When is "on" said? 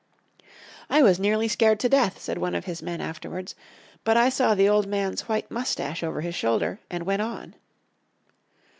7.21-7.53